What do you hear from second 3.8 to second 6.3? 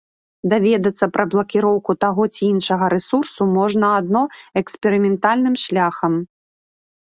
адно эксперыментальным шляхам.